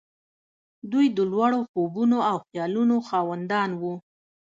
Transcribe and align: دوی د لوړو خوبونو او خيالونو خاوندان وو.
دوی 0.91 1.05
د 1.15 1.19
لوړو 1.31 1.59
خوبونو 1.69 2.17
او 2.29 2.35
خيالونو 2.47 2.95
خاوندان 3.09 3.69
وو. 3.81 3.95